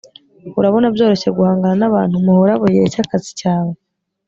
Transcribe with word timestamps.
Urabona 0.59 0.87
byoroshye 0.95 1.29
guhangana 1.37 1.75
nabantu 1.81 2.15
muhura 2.25 2.53
mugihe 2.61 2.85
cyakazi 2.93 3.29
cyawe 3.39 3.73